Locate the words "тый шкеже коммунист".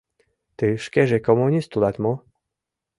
0.57-1.71